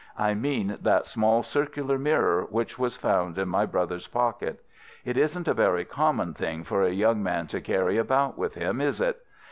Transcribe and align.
I 0.17 0.33
mean 0.33 0.79
that 0.81 1.05
small 1.05 1.43
circular 1.43 1.99
mirror 1.99 2.47
which 2.49 2.79
was 2.79 2.97
found 2.97 3.37
in 3.37 3.47
my 3.47 3.67
brother's 3.67 4.07
pocket. 4.07 4.63
It 5.05 5.15
isn't 5.15 5.47
a 5.47 5.53
very 5.53 5.85
common 5.85 6.33
thing 6.33 6.63
for 6.63 6.81
a 6.81 6.89
young 6.89 7.21
man 7.21 7.45
to 7.49 7.61
carry 7.61 7.99
about 7.99 8.35
with 8.35 8.55
him, 8.55 8.81
is 8.81 8.99
it? 8.99 9.23